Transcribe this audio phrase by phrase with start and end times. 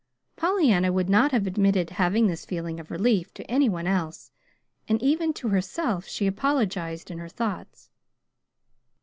[0.35, 4.31] Pollyanna would not have admitted having this feeling of relief to any one else,
[4.87, 7.91] and even to herself she apologized in her thoughts.